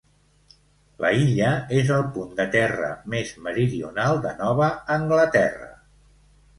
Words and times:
La 1.05 1.11
illa 1.25 1.51
és 1.81 1.91
el 1.99 2.01
punt 2.17 2.33
de 2.41 2.49
terra 2.57 2.89
més 3.17 3.37
meridional 3.51 4.25
de 4.27 4.35
Nova 4.45 4.75
Anglaterra. 5.01 5.75